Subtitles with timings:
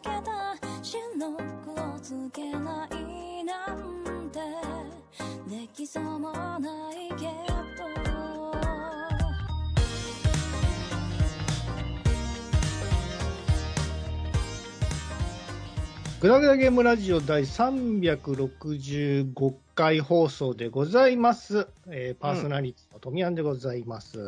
[0.00, 4.40] けた真の服を着けないなんて
[5.48, 6.58] できそうもな
[6.92, 7.49] いけど
[16.20, 21.66] グダグダゲームラジオ第365回放送でございます。
[21.88, 24.18] えーパーソナリティの富山でございます。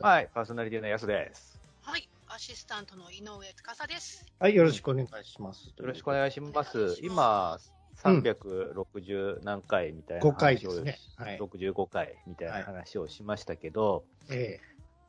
[0.00, 1.58] はい、パーソナリティのやすです。
[1.82, 3.52] はい、アシスタントの井上司
[3.88, 4.24] です。
[4.38, 5.74] はい、よろしくお願いします。
[5.76, 6.96] よろしくお願いします。
[7.02, 7.74] 今ます、
[8.04, 11.00] 360何回みたいな5回話を、ですね。
[11.16, 11.38] はい。
[11.40, 14.60] 65回みたいな話をしましたけど、え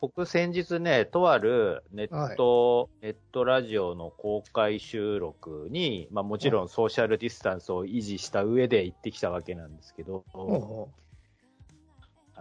[0.02, 10.38] 僕先日ね、とあるネット、ネットラジオの公開収録に、まあもちろんソーシャルディスタンスを維持した上で行ってきたわけなんですけど、あ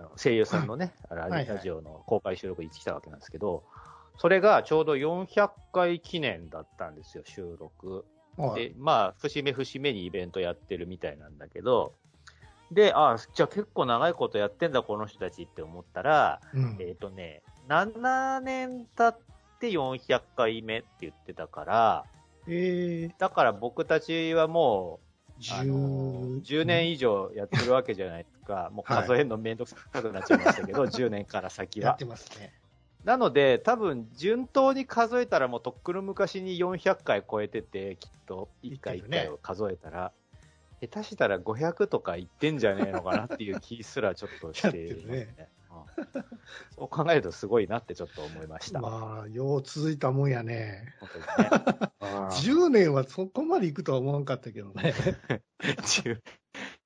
[0.01, 3.63] の声優さんのね、ラジオの公開収録に行ってきたわけなんですけど、
[4.17, 8.07] それがちょうど400回記念だったんですよ、収録。
[8.55, 11.93] で、まあ、節目節目にイベントやってるみたいなんだけど、
[12.71, 16.77] で、あじゃあ結構長いことやってんだ、この人たちって思ったら、うん。
[16.81, 19.19] えっ、とね、7年経っ
[19.61, 22.05] て400回目って言ってたから、
[22.49, 24.99] えだから僕たちはも
[25.39, 28.71] う、ー、あの10年以上やってるわけじゃないですか。
[28.73, 31.97] もうはい数えるのめんどくさくなっちゃいましたけど、 10年から先はやっ。
[31.97, 32.53] てますね。
[33.05, 40.13] なので、多分、順当に数えたらもうとっくの昔に400回超えてて、きっと、1回1いってるね回を数えたら、
[40.81, 45.60] 下手したら500とかいってんじゃねえのかなっていう気すらちょっとして やってるねうん
[46.77, 48.81] そう考えるとすごいなってちょっと思いました。
[48.81, 50.95] まあ、よう続いたもんやね。
[51.01, 51.91] 本当にね。
[52.01, 54.95] うん10年はそこまで行くとは思わんかったけどね。
[55.59, 56.21] 10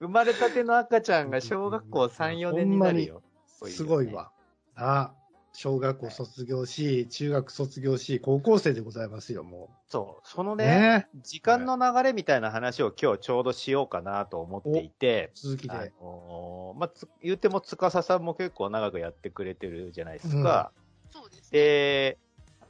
[0.00, 3.22] 生まれたての赤ちゃんが小学校3、4年になるよ。
[3.46, 4.32] すごいわ。
[4.74, 5.14] あ
[5.54, 10.56] 小学校卒業し、中学卒業し、高校生でございますよ、もそう、そのう。
[10.56, 15.92] ね、ね時間の流れみたいな話を今日ちょうどしようかなと思っていて、あ続きで。
[16.00, 20.72] のーまあ、つ言っても司さんも結構長くやってくれてるじゃないですか。
[21.12, 21.48] そうですね。
[21.52, 22.18] で、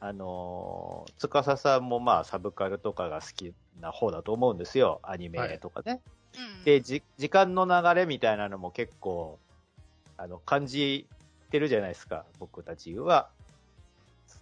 [0.00, 5.00] あのー、司さんもまあサブカルとかが好きな方だと思うんですよ。
[5.02, 6.02] アニメとかね。
[6.36, 9.38] うん、で、じ、時間の流れみたいなのも結構、
[10.18, 11.08] あの、感じ
[11.44, 13.28] てるじゃないですか、僕たちは。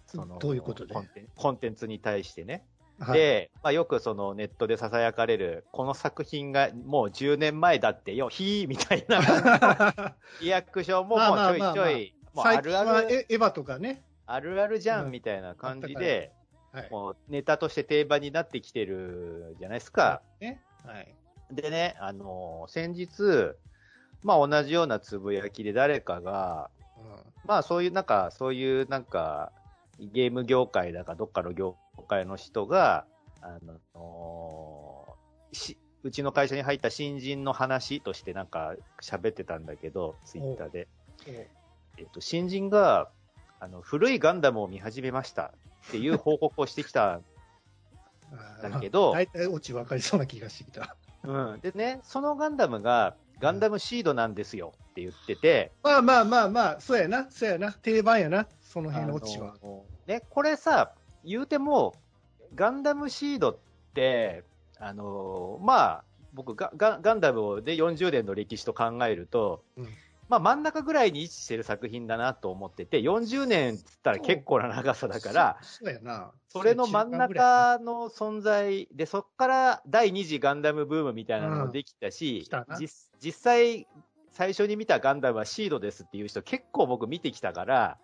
[0.07, 0.93] そのどういうことで？
[0.93, 2.63] コンテンコンテンツに対してね。
[2.99, 14.03] はい、で、まあ、よくそのネットで囁かれる、この作品がもう10年前だってよ、ひーみたいな リアクションももうちょいちょい、もうあるある、はエエヴァとかね。
[14.25, 16.31] あるあるじゃうんんみたいな感じで、
[16.71, 16.89] はい。
[16.91, 20.21] もうネタとして定番になってきてるじゃないですか。
[20.39, 20.63] ね。
[20.85, 21.15] はい。
[21.51, 23.55] でね、あのー先日、
[24.23, 26.69] まあ同じようなつぶやきで誰かが、
[27.45, 29.51] まあそういうなんか、そういうなんか、
[29.99, 31.75] ゲーム業界だかどっかの業
[32.07, 33.05] 界の人が、
[33.41, 33.59] あ
[33.93, 40.87] のーし、うちの会社に入った新人の話としてなんか喋ってたんだけど、ツイッターで。
[41.27, 41.35] うん
[41.97, 43.09] えっと、新人が、
[43.59, 45.53] あの、古いガンダムを見始めました
[45.87, 47.13] っていう報告をしてきた。
[47.13, 50.95] あーだけど 大体オチ分かりそうな気がしてきた。
[51.23, 51.59] うん。
[51.61, 59.53] でね、そのガンダムが、ガンダムシードなんですよって言ってて、まあまあまあまあ、そうやな、そうやな、定番やな、その辺のオチは。
[60.07, 60.93] ね、これさ、
[61.25, 61.93] 言うても、
[62.55, 63.57] ガンダムシードっ
[63.93, 64.45] て、
[64.79, 69.87] あのまあ、僕ガガ、ガンダムで40年の歴史と考えると、うん
[70.33, 75.57] まあ真ん中ぐらいに位置してる作品だなと思ってて、40年っつったら結構な長さだから、
[76.49, 82.49] それの真ん中の存在で、そっから第二次ガンダムブームみたいなのもできたし、
[82.79, 83.87] 実実際、
[84.31, 87.97] 最初に見たガンダムはシードですっていう人結構僕見てきたから、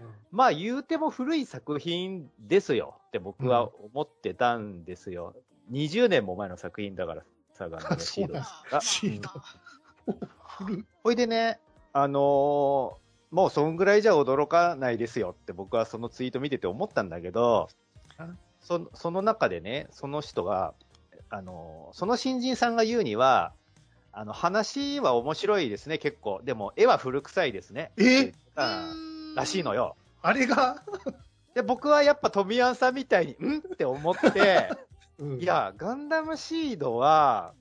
[0.00, 0.06] うん。
[0.30, 2.94] まあ言うても古い作品ですよ。
[3.08, 5.34] って僕は思ってたんですよ。
[5.72, 9.28] 20年も前の作品だからさ、ガンダムシードそうなんがまあシード。
[9.28, 11.58] まあ古いほいでね、
[11.92, 13.02] あのー
[13.32, 17.70] もうそんぐらいじゃ驚かないですよって僕はそのツイート見てて思ったんだけど
[18.18, 18.28] あ、
[18.60, 20.74] そその中でね、その人が、
[21.30, 23.54] あのーその新人さんが言うには、
[24.12, 26.42] あの、話は面白いですね、結構。
[26.44, 27.92] でも、絵は古臭いですね。
[27.96, 28.32] え？
[29.34, 29.96] らしいのよ。
[30.20, 30.82] あれが、
[31.54, 33.58] で、僕はやっぱ富山さんみたいに、ん？
[33.60, 34.68] って思って、
[35.18, 37.54] うんい、や、ガンダムシードは、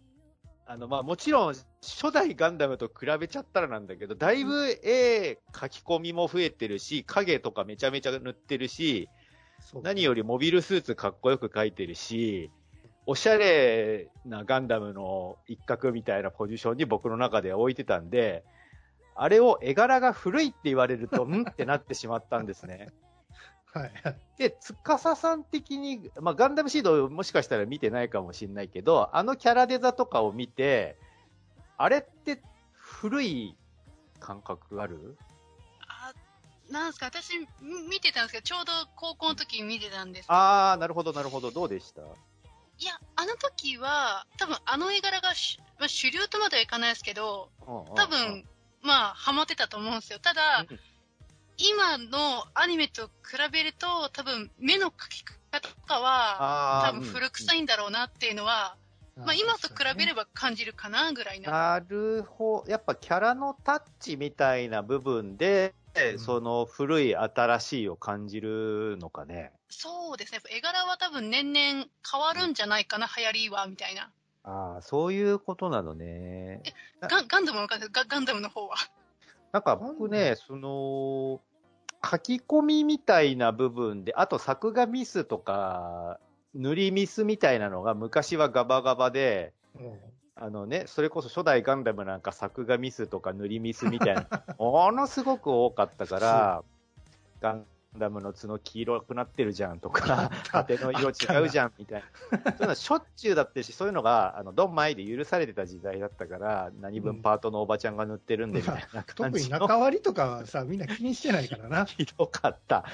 [0.71, 9.09] あの、まあ、もちろん、初代ガンダムと比べちゃったらなんだけど、だいぶ絵書き込みも増えてるし、影とかめちゃめちゃ塗ってるし、
[9.83, 12.49] 何よりモビルスーツかっこよく描いてるし、
[13.05, 18.45] おしゃれなガンダムの一角みたいなポジションに僕の中では置いてたんで、
[19.15, 22.93] あれを絵柄が古いって言われると、んってなってしまったんですね。
[23.73, 23.91] はい。
[24.37, 30.97] で、司さん的に、まあ、ガンダムシードもしかしたら見てないかもしれないけど、あのキャラデザとかを見て、
[31.77, 32.41] あれって
[32.73, 33.55] 古い
[34.19, 35.17] 感覚ある？
[35.87, 36.13] あ、
[36.69, 37.47] なんすか、私み
[37.89, 41.51] 見てたんですけど、ちょうど高校の時に見てたんですけど、あー、なるほど、なるほど。
[41.51, 42.01] どうでした？
[42.01, 48.45] いや、あの時は、多分あの絵柄がし、まあ、主流とまではいかないですけど、多分、
[48.81, 50.19] まあ、ハマってたと思うんですよ。
[50.19, 50.79] ただ、うん
[51.61, 58.75] 今のアニメと比べると、多分目の描き方とかは、あ多分古臭いんだろうなっていうのは、
[59.15, 61.51] まあ今と比べれば感じるかなぐらいな。
[61.51, 62.71] なるほど。
[62.71, 69.51] やっぱキャラのタッチみたいな部分で、うんその古い新しいを感じるのかね。
[69.69, 70.39] そうですね。
[70.49, 74.09] 絵柄は多分年々変わるんじゃないかな、流行りは、みたいな。
[74.43, 76.63] ああ、そういうことなのね。
[77.01, 78.77] ガンガンダムのガガガンダムの方は。
[79.51, 81.41] なんか僕ね、その、
[82.03, 86.19] 書き込みみたいな部分で、あと作画ミスとか、
[86.53, 89.99] 塗りミスみたいなのが昔はガバガバで、うん
[90.43, 94.25] あのね、それこそ初代ガンダムなんか作画ミスとか塗りミスみたいな、
[94.57, 96.63] ものすごく多かったから、
[97.41, 97.65] ガン
[97.97, 102.51] ダムの角黄色くなってるじゃんとか、縦の色違うじゃんみたいな。
[102.55, 109.59] そういうのしょっちゅうだってし、そういうのが、あの、ドンマイで許されてた時代だったから、何分パートのおばちゃんが塗ってるんでみたいな感特にじの。
[109.59, 111.83] 中割りとかはさ、みんな気にしてないからな。
[111.85, 112.85] ひどかった。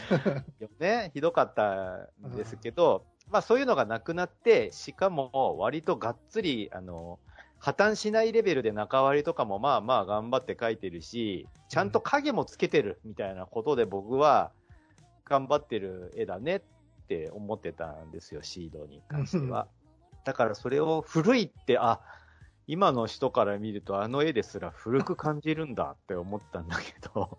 [0.60, 7.20] よね、ひどかったんですけど、まあそういうのがなくなって、しかも割とがっつり、あの、
[7.60, 14.52] 破綻しないレベルで中割りとかもまあまあ頑張って描いてるし、ちゃんと影もつけてるみたいなことで僕は
[15.28, 16.62] 頑張ってる絵だねっ
[17.08, 19.68] て思ってたんですよ、シードに関しては。
[20.24, 22.02] だからそれを古いって、あ、
[22.68, 27.38] 今の人から見るとあの絵ですら古く感じるんだって思ったんだけど、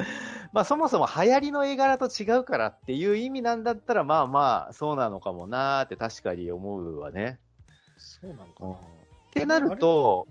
[0.52, 7.38] まあそもそも流行りの絵柄と違うからっていう意味なんだったらまあまあそうなのかもなーって確かに思うわね。
[7.98, 8.76] そうなのかうんっ
[9.32, 10.26] てなると、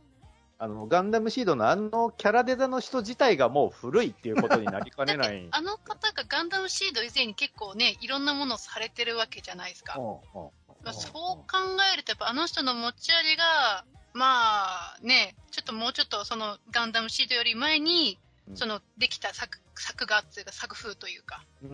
[0.61, 5.47] あの、ガンダムシードのあのキャラデザの人自体がもう古いっていうことになりかねない。
[5.51, 9.97] あの方がガンダムシード以前に結構ね、いろんなものをされてるわけじゃないですか。
[9.97, 11.47] まあ、そう考
[11.93, 18.19] えると、やっぱあの人の持ち味が、まあね、ちょっともうちょっとそのガンダムシードより前に、
[18.49, 21.73] うんそのできた作作画っていうか作風というか、うんう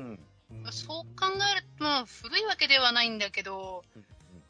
[0.68, 3.84] んそう考えると、まあ古いわけではないんだけど、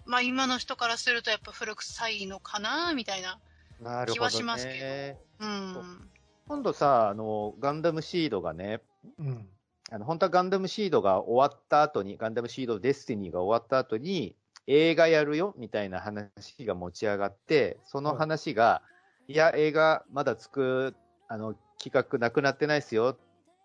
[0.05, 3.39] まあ今の人からするとやっぱ古臭いのかな、みたいな。
[3.85, 4.15] なるほど、ね。
[4.15, 6.09] 気はしますけうん。
[6.47, 8.81] 今度さ、あの、ガンダムシードがね、
[9.19, 9.47] うん。
[9.91, 14.35] あの、本当はガンダムシードが終わった後に、ガンダムシードデスティニーが終わった後に、
[14.65, 18.81] 映画やるよ、みたいな話が持ち上がって、その話が、
[19.27, 20.95] いや、映画まだつく、
[21.27, 23.17] あの、企画なくなってないですよ。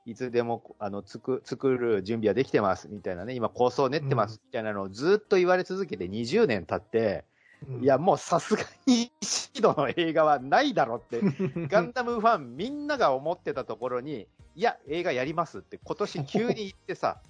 [0.04, 7.39] いつでも、あの、つく、作る準備はできてます、みたいなね、今構想練ってます、みたいなのをずっと言われ続けて20年経って、うん
[7.80, 11.20] いや、、もうさすがにシードの映画はないだろって、
[11.68, 17.20] ガンダムファンみんなが思ってたところに、いや、映画やりますって今年急に言ってさ、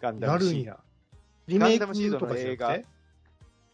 [0.00, 0.78] ガンダムシード。
[1.46, 2.86] リメイガンダムシードのクとかじゃなくて？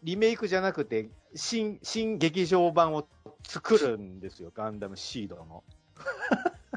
[0.03, 3.07] リメイクじゃなくて、新、新劇場版を
[3.47, 5.63] 作るんですよ、ガンダムシードの。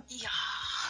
[0.08, 0.30] いや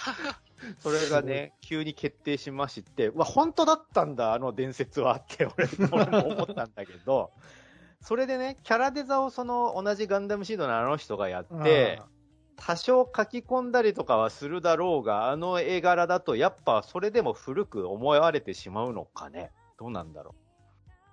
[0.80, 7.32] それがね、急に決定しまして、うわ、本当だったんだ、あの伝説はって俺俺も思ったんだけど、
[8.06, 12.00] それでね、キャラデザをその同じガンダムシードのあの人がやって、
[12.54, 19.50] 多少書き込んだりとかはするだろうが、あの絵柄だとやっぱそれでも古く思われてしまうのかね。
[19.76, 20.36] どうなんだろ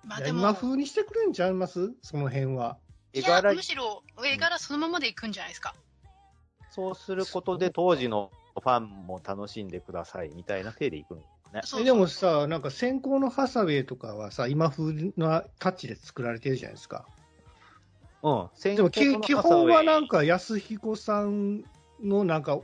[0.04, 1.92] ー、まあでも、今風にしてくれんちゃいます？
[2.00, 2.78] その辺は。
[3.12, 3.18] う。
[3.18, 5.74] いや、絵柄む、しろ絵柄そのままでいくんじゃないですか。
[6.70, 11.22] そうすることで当時のファンも楽しんでくださいみたいな手でいくの
[11.54, 11.60] ね。
[11.64, 17.06] そうえでもさ、なんか先行のハサウェイとかはさ、今風なタッチで作られてるじゃないですか。
[18.22, 18.48] うん。
[18.76, 21.64] でもき基本はなんか、か安彦さん
[22.02, 22.58] のなんか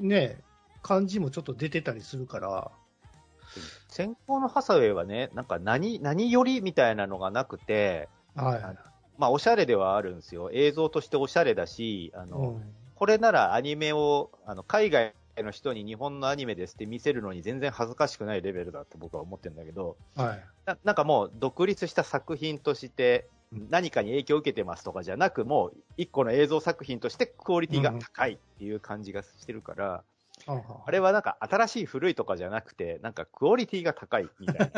[0.00, 0.38] ね、
[0.82, 2.70] 感じもちょっと出てたりするから、
[3.88, 8.60] 先行のハサウェイはね、なんか何、何よりみたいなのがなくて、はい。
[9.18, 10.50] まあおしゃれではあるんですよ。
[10.52, 12.62] 映像としておしゃれだし、あの、うん
[12.96, 15.12] これならアニメを、あの、海外
[15.42, 20.44] の人に日本のアニメですって見せるのに全然恥ずかしくないレベルだって僕は思ってるんだけど、はい。
[20.64, 23.28] ななんかもう独立した作品として
[23.70, 30.02] 何かに影響を受けてますとかじゃなく、もう一個の映像作品としてクオリティが高いっていう感じがしてるから、
[30.46, 34.70] あれはなんか新しい古いとかじゃなくて、なんかクオリティが高いみたいな。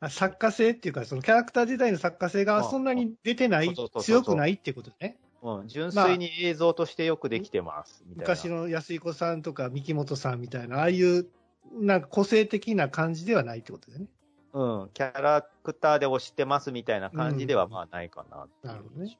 [0.00, 5.18] あ 作家性っていうか、そのキャラクター自体の作家性がそんなに出てない強くないってことね。
[5.42, 8.34] うん、純粋に映像としてよくできてます、みたいな。
[8.34, 11.26] 昔の安彦さんとか三木本さんみたいな、ああいう、
[11.72, 14.06] なんか個性的な感じではないってことだよね。
[14.52, 19.16] うん、キャラクターで推してますみたいな感じではまあないかなっていうなるほどね。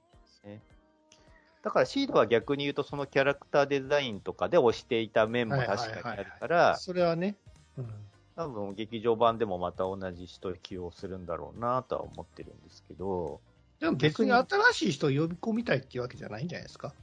[1.62, 7.36] だからシードは逆に言うとそのキャラクターデザインとかで推していた面も確かにあるから、それはね。
[7.76, 7.88] うん。
[8.36, 13.40] 多分劇場版でもまた同じ人起用するんだろうなとは思ってるんですけど、
[13.80, 16.94] でも別に新しい人を呼び込みたいっていうわけじゃないんじゃないですか？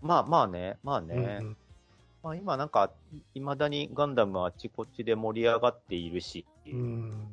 [0.00, 1.56] まあまあね、まあね、うん
[2.22, 2.92] まあ今なんか、
[3.34, 7.28] いまだにガンダムはあっちこっちで盛り上がっているし、うん。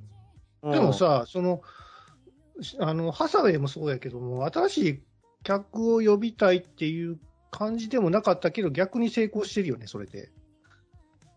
[0.64, 0.72] うん。
[0.72, 1.62] でも、さ、その、
[2.80, 5.04] あの、ハサウェイもそうやけども、新しい
[5.44, 7.20] 客を呼びたいっていう
[7.52, 10.32] 感じでもなかったけど、逆に成功してるよね、それで。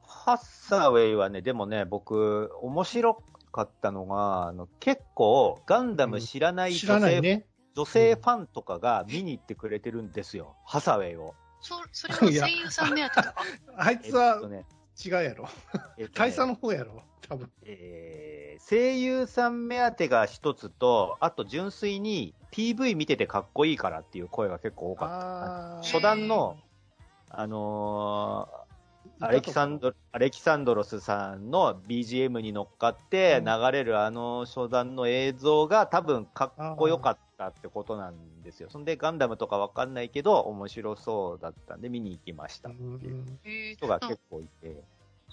[0.03, 7.47] ハッサウェイはね、でもね、僕、面白かったのが、あの結構、ガンダム知らない知女性,、らないね。
[7.77, 11.35] 女性ファンとかが見に行ってくれてるんですよ、ハサウェイを。
[11.61, 13.35] そそれは声優さん目当てとか。
[13.77, 14.67] あいつえっとはね
[15.05, 15.49] 違うやろ。
[15.97, 17.51] えっとね大佐の方やろ、多分。
[17.63, 25.77] えー声優さん目当てが一つと、あと純粋に PV 見ててかっこいいからっていう声が結構多かった。
[25.79, 26.57] あー初段の、
[27.29, 28.62] あのー
[29.23, 38.69] アレキサンドアレキサンドロスさんの BGM に乗っかって流れるあの初段の映像が多分かっこよかったってことなんですよ。
[38.71, 42.83] そんでガンダムとかわかんないけど面白そうだったんで見に行きましたって
[43.49, 44.83] いう人が結構いて。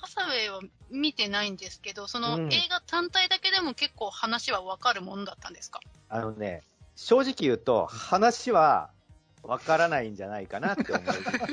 [0.02, 2.54] ハサウェイは見てないんですけど、そのうん。
[2.54, 5.82] 映画単体だけでも結構話はわかるものだったんですか？
[6.08, 6.64] あのね、
[6.96, 8.92] 正直言うと話は
[9.44, 11.06] わからないんじゃないかなって思い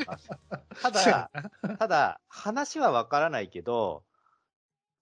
[0.06, 0.28] ます。
[0.82, 1.30] ただ、
[1.78, 4.02] ただ、話はわからないけど、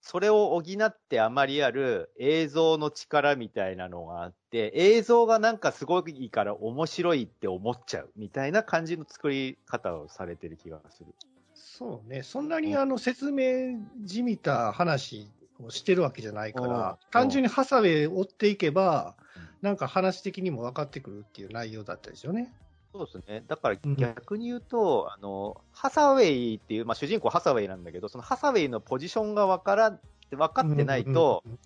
[0.01, 11.07] それを補ってあまりある映像の力みたいなのがあって、映像がなんかすごいから面白いって思っちゃうみたいな感じの作り方をされてる気がする。
[11.55, 15.27] そうね、そんなにあの説明じみた話
[15.59, 19.15] をしてるわけじゃないかうんら、単純にハサウェイを追っていけば、
[19.63, 22.53] なんか話的にも分かってくるっていう内容だったですよね。
[22.97, 23.43] そうですね。
[23.47, 29.99] だからうん逆に言うと、あの、ハサウェイっていう、まあ主人公ハサウェイなんだけど、そのハサウェイのポジションがわから、
[30.31, 31.59] 分かってないと、うんうん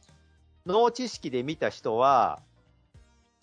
[0.66, 2.42] 脳知識で見た人は、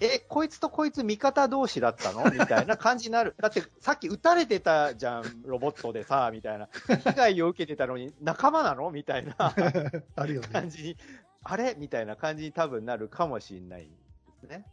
[0.01, 2.31] え、こいつとこいつ味方同士だったの？
[2.31, 3.35] みたいな感じになる。
[3.41, 6.69] だって、さっき撃たれてたじゃん、ロボットでさ、みたいな。
[7.05, 8.91] 被害を受けてたのに、仲間なの？
[8.93, 10.69] みたいなうん あるよね感。
[10.69, 10.97] じに、
[11.43, 11.75] あれ？
[11.79, 13.89] みたいな感じに多分なるかもしれないで
[14.41, 14.65] すね。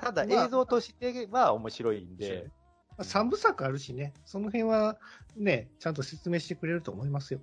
[0.00, 2.46] ただ、まあ映像としては面白いんで、
[2.96, 4.98] まあ三部作あるしね、その辺は
[5.36, 7.40] ね、ちゃんと説明してくれると思いますよ。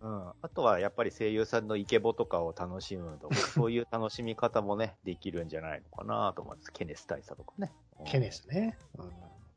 [0.00, 0.28] うん。
[0.42, 6.72] あとはやっぱり声優さんのイケボとかを楽しむとか、 そういう楽しみ方もね、できるんじゃないのかなと思います。
[6.72, 7.72] ケネス大佐とかね。
[8.00, 8.78] うんケネスね。
[8.96, 9.10] うん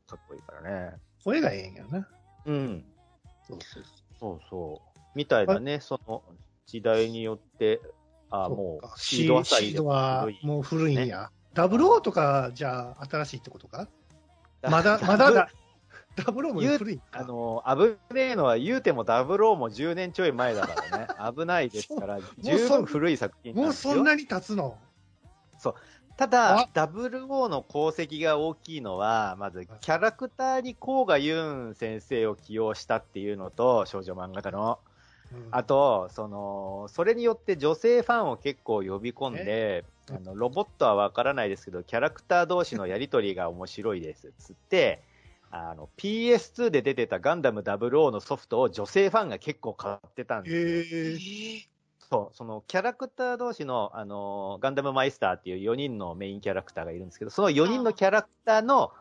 [0.06, 0.96] かっこいいからね。
[1.24, 2.08] 声がええんやな。
[2.44, 2.84] うん。
[3.46, 3.84] そうそう
[4.18, 5.00] そうそう。
[5.14, 6.22] みたいなね、その
[6.66, 7.80] 時代によって、
[8.30, 11.30] あそうもうか、シードあたりでシードはもう古いんや。
[11.54, 13.88] ダブルオーとか、じゃあ、新しいってことか？
[14.62, 15.48] まだ、まだだ。
[16.14, 17.00] ダブルオーも言う古い。
[17.12, 21.08] あの、危ねえのは言うてもダブルオーも10年ちょい前だからね。
[21.36, 23.72] 危ないですから、十分古い作品もう。
[23.72, 24.78] そんなに経つの？
[26.16, 31.40] ただあ、ダブルオーの功績が大きいのは、まず、キャラクターに甲賀ユ
[31.70, 34.78] ン先生を起用したっていうのと、少女漫画家の。
[34.84, 34.92] うん
[35.50, 44.32] あと、その、それによって女性ファンを結構呼び込んで、あの、ロボットはわからないですけど、キャラクター同士のやりとりが面白いです。
[44.38, 45.02] つって、
[45.50, 50.62] あの、PS2 で出てたガンダム00のソフトを女性ファンが結構買ってたんですよ。
[52.10, 58.92] そう、そのキャラクター同士の、あの、ガンダムマイスターっていう4人のメインキャラクターがいるんですけど、その4人のキャラクターの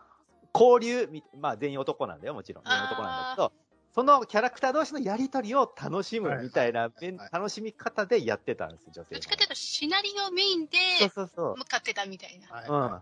[0.54, 2.64] 交流み、まあ全員男なんだよ、もちろん。
[2.66, 3.52] 全員男なんだけど、
[3.94, 10.78] そのキャラクター同士のやりとりを楽しむみたいな、はいはいはい楽しみ方でやってたんですよ、女性どっちかというと、シナリオメインで
[11.14, 11.58] そうそう。
[11.58, 12.74] 向かってたみたいな。
[12.74, 13.02] はいうん。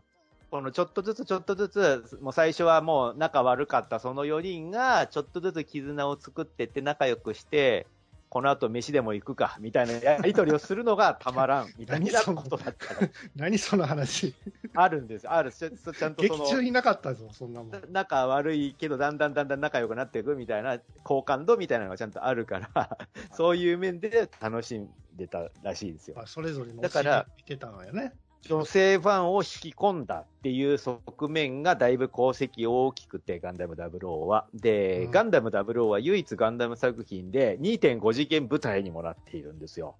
[0.50, 7.86] このちょっとずつちょっとずつ、もう最初はもう仲悪かったその4人が、ちょっとずつ絆を作ってって仲良くして、
[8.30, 14.36] この後飯でも行くか、みたいなやりとりをするのがたまらん、みたいなことだったら、何その話？
[14.76, 15.34] あるんですよ。
[15.34, 15.52] ある。
[15.52, 17.82] ちゃちゃんとその、劇中になかったぞ、そんなもん。
[17.90, 22.98] 仲悪いけど、だんだんだんだん仲良くなっていくみたいな、好感度みたいなのがちゃんとあるから、
[23.32, 26.16] そういう面で楽しんでたらしいですよ。
[26.16, 28.14] まあそれぞれのだから見てたのよね。
[28.48, 34.48] 女性ファンを引き込んだっていう側面がだいぶ功績大きくて、ガンダム00は。
[34.54, 39.96] で、うんガンダム00は唯一ガンダム作品で2.5次元舞台にもなっているんですよ。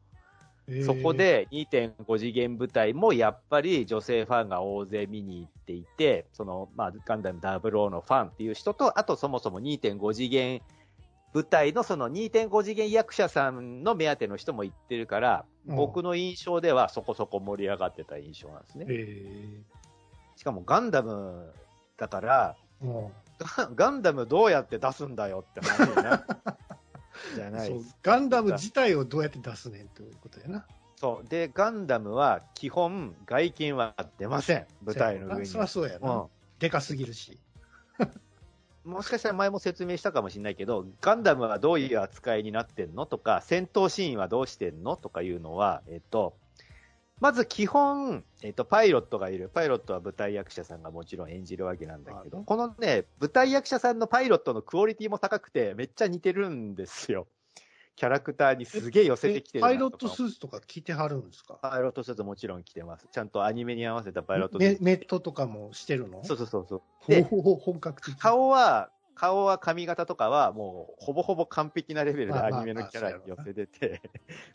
[0.86, 10.62] そこ、で2.5次元部隊もやっぱり女性ファンが大勢見に行っていて、その、まあ、ガンダム00のファンっていう人と、あとそもそも2.5次元
[11.34, 18.86] 部隊のその2.5次元役者さんの目当ての人も行ってるから、うん僕の印象ではそこそこ盛り上がってた印象なんですね。
[18.90, 19.62] え
[20.36, 21.54] しかもガンダム
[21.96, 26.24] だから、ーもガガンダムどうやって出すんだよって話になる
[27.36, 30.66] じゃないですガンダム自体をどうやって出すねんということやな。
[30.96, 31.28] そう。
[31.30, 34.68] で、ガンダムは基本外見は出ません。
[34.84, 35.46] 舞台の上に。
[35.46, 36.14] そりゃそうやな。
[36.16, 37.40] うでかすぎるし。
[38.90, 38.94] ん。
[38.94, 46.36] もしかしたら前も説明したかもしれないけど、ガンダムはどういう扱いになってんのとか、戦闘シーンはどうしてんのとかいうのは、えっと、
[47.20, 49.50] まず基本、えっと、パイロットがいる。
[49.54, 57.28] パイロットは舞台役者さんがもちろん演じるわけなんだけど、はいこのね、舞台役者さんのパイロットのクオリティも高くて、めっちゃ似てるんですよ。
[58.00, 61.56] キャラクターにすげえ寄せてきてるなパイロットスーツとか着てはるんですか？
[61.62, 63.06] パイロットスーツもちろん着てます。
[63.12, 64.82] ちゃんとアニメに合わせたパイロットスーツ。
[64.86, 66.24] ネネットとかもしてるの？
[66.24, 66.82] そうそうそうそう。
[67.10, 68.18] で、本格的。
[68.18, 74.02] 顔は、顔は髪型とかはもうほぼほぼ完璧なレベルでアニメのキャラに寄せてて、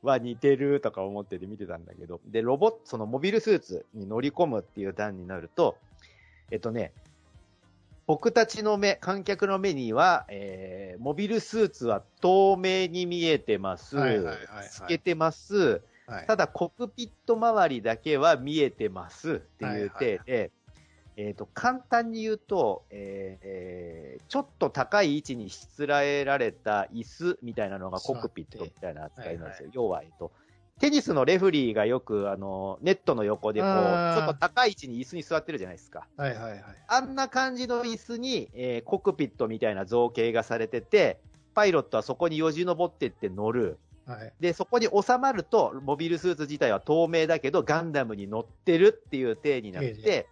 [0.02, 5.76] は似てるとか思ってて見てたんだけど、で、ロボット、そのモビルスーツに乗り込むっていう段になると、
[6.50, 6.92] えっとね、
[8.06, 13.96] 僕たちの目、観客の目には、えー、モビルスーツは透明に見えてます。
[13.96, 14.68] はいはいはいはい。
[14.68, 15.80] 透けてます。
[16.06, 16.26] はい。
[16.26, 19.34] ただ、コックピット周りだけは見えてます。
[19.34, 20.50] っていう体はいで、
[21.16, 29.70] えっ、と、簡単に言うと、えーえーちょっと高い位置にしつらえられた椅子みたいなのがコックピットみたいな扱いなんですよ。
[29.72, 30.32] 要は、えっ、と、
[30.80, 36.08] テニスのレフリーがよく、あの、ネットの横でこう、ちょっと高い位置に椅子に座ってるじゃないですか。
[36.16, 36.64] はいはいはい。
[36.88, 41.20] あんな感じの椅子に、えーコックピットみたいな造形がされてて、
[41.54, 43.78] パイロットはそこによじ登ってって乗る。
[44.06, 44.32] はい。
[44.40, 50.26] で、そこに収まると、モビルスーツ自体は透明だけど、ガンダムに乗ってるっていう体になっえて、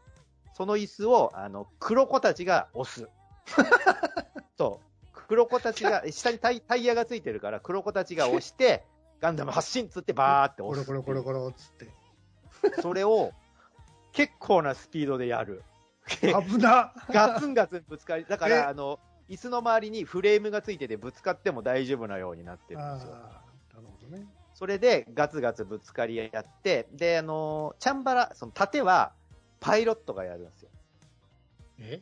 [0.55, 3.09] その椅子を、あの、黒子たちが押す。
[4.59, 5.19] そう。
[5.29, 8.85] 黒子たちが、下にタイタイヤがついてるから、黒子たちが押して、
[9.23, 10.91] ガンダム発進っつってバーってコ押す。
[10.91, 12.83] ロコロコロコロっつって。
[12.83, 13.33] それを、
[14.13, 15.63] 結構なスピードでやる。
[16.09, 18.51] 危なガツンガツンぶつかり、だかえ？
[18.51, 18.99] ら、あの、
[19.31, 23.13] 椅子の周りにフレームがついてて、ぶつかっても大丈夫なようになってるんですよ。
[23.13, 23.19] な
[23.81, 24.27] るほどね。
[24.55, 29.13] それでガツガツぶつかり合って、で、あのチャンバラ、その盾は
[29.61, 30.69] パイロットがやるんですよ。
[31.79, 32.01] え？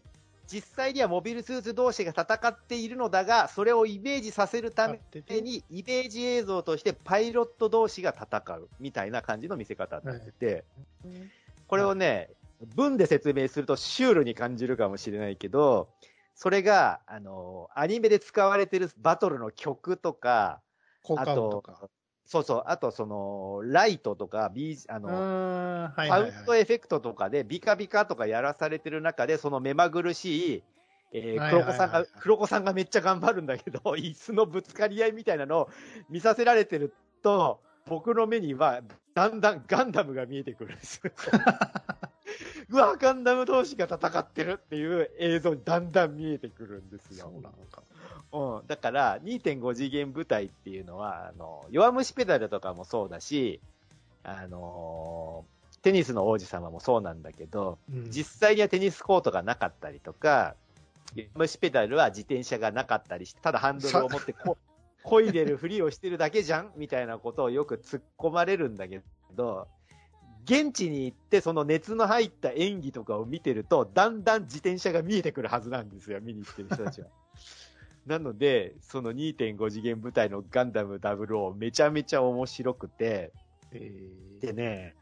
[0.50, 4.98] 実際にはモビルスーツ同士が戦っているのだが、それをイメージさせるため
[5.40, 10.64] に、イメージ映像としてパイロット同士が戦うみたいな感じの見せ方になってて、
[11.68, 12.30] これをね、
[12.74, 15.88] 文で説明するとシュールに感じるかもしれないけど、
[16.34, 20.60] それが、あのアニメで使われてるバトルの曲とか、
[21.04, 21.88] 効果あと音とか。、
[22.30, 26.44] そうそう、あとその、ライトとか、ビーあの、あーはいサウンはいはい。
[26.46, 30.62] ドエフェクトとかでビカビカとかやらされてる中で、その目まぐるしい、
[31.12, 35.70] えー黒子さんが、黒子さんがめっちゃ頑張るんだけど、椅子のぶつかり合いみたいなのを
[36.08, 38.80] 見させられてると、僕の目には、
[39.12, 41.02] だんだんガンダムが見えてくるんです。
[42.70, 47.30] うわ、ガンダム同士が戦ってるっていう映像にだんだん見えてくるんですよ。
[47.33, 47.83] そうなのか。
[48.33, 53.61] うん、だから、2.5次元舞台っていうのは、あの、弱虫ペダルとかもそうだし、
[54.22, 55.44] あの
[55.83, 60.54] テニスの王子様もそうなんだけど、うん実際にはテニスコートがなかったりとか、
[61.14, 64.59] 弱虫ペダルは自転車がなかったりして、ただハンドルを持ってこ、
[65.04, 69.00] 漕いでるふりをしてるだけじゃんみたいなことをよく突っ込まれるんだけ
[69.35, 69.68] ど、
[70.44, 77.09] 現地に行ってその熱の入った演技とかを見てると、だんだん自転車が見えてくるはずなんですよ、見に行ってる人たちは。
[78.07, 83.33] なので、その2.5次元舞台のガンダム00めちゃめちゃ面白くて、
[83.72, 84.94] えーでね、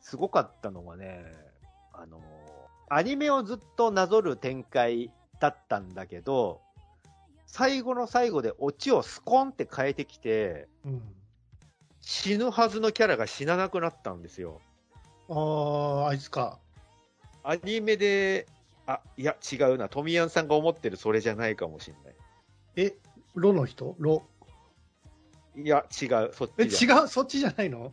[0.00, 1.24] すごかったのがね、
[1.92, 2.22] あの、
[2.90, 6.60] アニメをずっとなぞる展開だったんだけど、
[7.46, 11.02] 最後の最後でオチをスコンって変えてきて、うん。
[12.10, 14.62] 死ぬはずのキャラが死ななくなったんですよ。
[15.28, 16.58] ああ、あいつか。
[17.44, 18.46] アニメで、
[18.86, 19.90] あ、いや、違うな。
[19.90, 22.14] 富谷さんが思ってるそれじゃないかもしれない。
[22.76, 22.96] え、
[23.34, 23.94] ロの人？
[23.98, 24.22] ロ。
[25.54, 26.30] いや、違う。
[26.32, 27.08] そっえ、違う？
[27.08, 27.92] そっちじゃないの？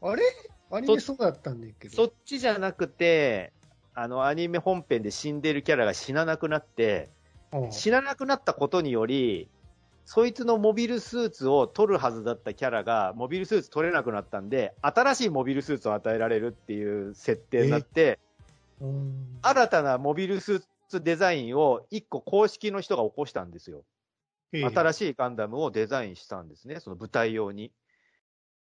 [0.00, 0.22] あれ？
[0.70, 1.94] アニメそうだったんだけど。
[1.94, 3.52] そっちじゃなくて、
[3.92, 7.10] あの、アニメ本編で死んでるキャラが死ななくなって、
[7.52, 9.50] うん死ななくなったことにより、
[10.04, 18.18] そいつのモビルスーツを取るはずだったキャラが、モビルスーツ取れなくなったんで、新しいモビルスーツを与えられるっていう設定になって、
[18.80, 23.84] うん新たなモビルスーツデザインを一個公式の人が起こしたんですよ。
[24.52, 27.70] ええ新しいガンダムをデザインしたんですね、その舞台用に。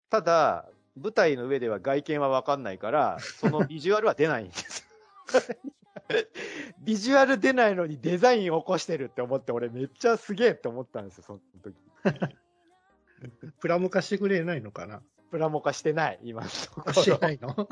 [0.09, 4.87] ただ、舞台の上では外見はわかんないから、そのビジュアルは出ないんです。
[6.79, 11.75] ビジュアル出ないのにデザインを起こしてるって思って、俺めっちゃすげえって思ったんですよ、その時。
[13.59, 15.01] プラモ化してくれないのかな
[15.31, 16.93] プラモ化してない、今のところ。
[16.93, 17.67] してないの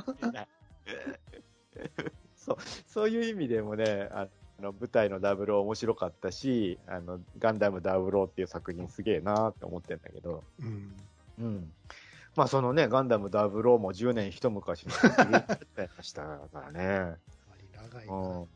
[2.36, 2.58] そう、
[2.88, 4.28] そういう意味でもね、あ
[4.60, 10.96] の、舞台のダブル面白かったし、あの、ガンダムダブルっていう作品すげえなって思ってんだけど、うん。
[11.40, 11.74] うん。
[12.36, 17.16] まあそのね、ガンダムダブルも10年一昔に入れちゃったりましたからね。
[17.92, 18.48] 長いなうん。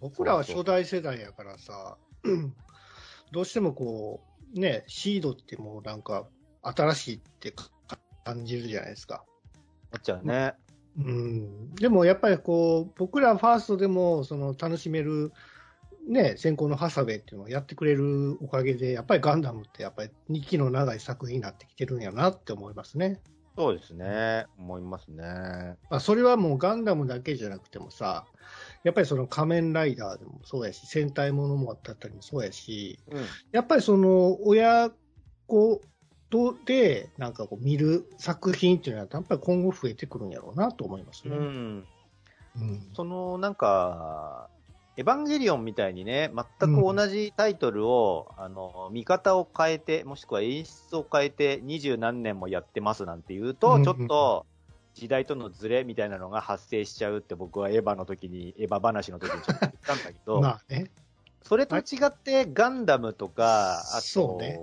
[0.00, 1.96] 僕らは初代世代やからさ、
[3.32, 4.20] どうしてもこ
[4.54, 6.26] う、ね、シードってもうなんか、
[6.62, 7.68] 新しいってか
[8.24, 9.24] 感じるじゃないですか。
[9.92, 10.54] なっちゃうね。
[10.98, 11.74] うん。
[11.74, 15.32] でもやっぱりこう、僕らファーストでも、その楽しめる、
[16.08, 23.20] ね、先行のハサウェイっていうのをやってくれるおかげで、やっぱりガンダムってやっぱり2期の長い作品になってきてるんやなって思いますね。
[23.58, 24.46] そうですね。
[24.56, 25.24] 思いますね。
[25.90, 28.24] まあ、それはもうガンダムだけじゃなくてもさ、
[28.84, 33.24] やっぱりその仮面ライダーでもそうやし、戦隊ものもだったりもそうやし、うん。
[33.50, 34.92] やっぱりその親
[35.48, 35.80] 子
[36.30, 41.34] とでなんかこう見る作品っていうのはやっぱり今後増えてくるんやろうなと思いますね。
[41.34, 41.86] うん。
[42.60, 44.50] うんその、なんか、
[44.98, 54.44] エヴァンゲリオンみたいにね、全く同じタイトルを、あの、見方を変えて、もしくは演出を変えて、二十何年もやってますなんて言うと、うんちょっと、
[54.94, 60.90] 時代とのズレみたいなのが発生しちゃうって僕はエヴァの時に、エヴァ話の時にちょっと言ったんだけど、 まあね。
[61.44, 64.58] それと違ってガンダムとか、あとね、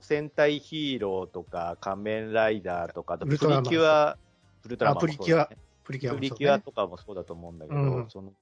[0.00, 4.18] 戦隊ヒーローとか、仮面ライダーとか、あとプリキュア、
[4.62, 5.48] プリキュア。
[5.84, 8.10] プリキュアとかもそうだと思うんだけど、うん。
[8.10, 8.32] その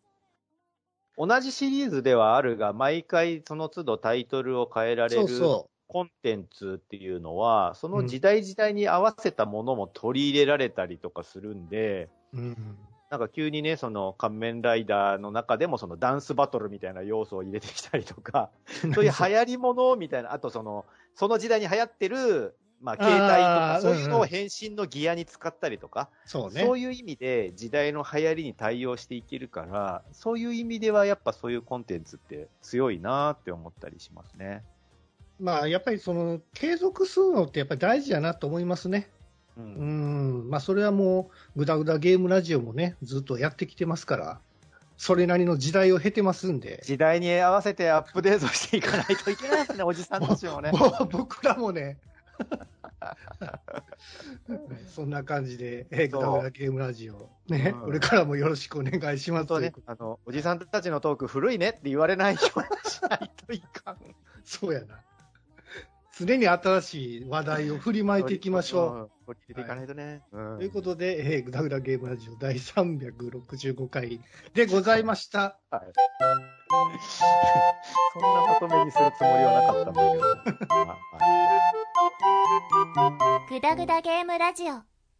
[1.16, 12.38] 同じシリーズではあるが、毎回その都度タイトルを変えられるそうそコンテンツっていうのは、その時代時代に合わせたものも取り入れられたりとかするんで、う。
[12.38, 12.78] うん。
[13.10, 18.50] なんか急にね、その仮面ライダーの中でもそのダンスバトルみたいな要素を入れてきたりとか、
[18.94, 26.62] そういう流行りものみたいな、あとその、その時代に流行ってる、まあ、携帯とかそういうのを変身のギアに使ったりとか、そうね。
[26.62, 34.62] そういう意味で時代の流行りに対応していけるから、そういう意味ではやっぱそういうコンテンツって強いなって思ったりしますね。
[35.40, 39.08] まあやっぱりその継続するのってやっぱり大事やなと思いますね。
[39.56, 39.60] う。
[39.60, 40.50] うんん。
[40.50, 44.40] まあそれはもう、ぐだぐだゲームラジオもね、ずっとやってきてますから、
[44.96, 46.82] それなりの時代を経てますんで。
[46.84, 50.70] 時代に合わせてアップデートしていかないといけないですね、おじさんたちもね。
[51.10, 51.98] 僕らもね、
[54.88, 63.98] そんな感じで、えー、そうぐだぐだゲームラジオ、ね、うんこれからもよろしくお願いしますねあの、おじさんたちのトーク古いねって言われないようにしないといかん。
[64.44, 65.00] そうやな。
[66.16, 68.94] 常に新しい話題を振りまいていきましょう。
[68.94, 69.08] うん。
[69.26, 70.22] 取り入れていかないとね。
[70.32, 74.20] うんということで、えー、ぐだぐだゲームラジオ第365回
[74.52, 75.58] でございました。
[75.70, 75.80] はい。
[78.12, 80.16] そんなまとめにするつもりはなかったんだけ
[80.66, 80.76] ど。
[80.76, 81.24] まあまあ
[83.48, 84.93] グダグダゲームラジオ